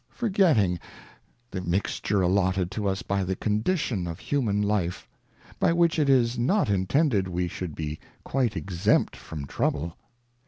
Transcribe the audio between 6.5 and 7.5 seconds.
intended we